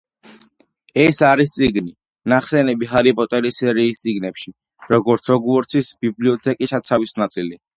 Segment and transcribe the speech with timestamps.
[1.01, 1.91] ეს არის წიგნი,
[2.33, 4.55] ნახსენები ჰარი პოტერის სერიის წიგნებში,
[4.95, 7.59] როგორც ჰოგვორტსის ბიბლიოთეკის საცავის ნაწილი.